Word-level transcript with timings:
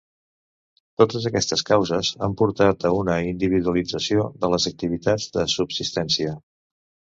Totes 1.01 1.27
aquestes 1.29 1.63
causes 1.67 2.09
han 2.27 2.33
portat 2.39 2.87
a 2.89 2.91
una 3.01 3.19
individualització 3.33 4.27
de 4.47 4.53
les 4.57 4.69
activitats 4.75 5.31
de 5.39 5.47
subsistència. 5.59 6.37